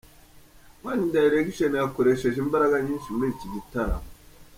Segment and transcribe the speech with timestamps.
[0.91, 4.07] One Direction yakoresheje imbaraga nyinshi muri iki gitaramo.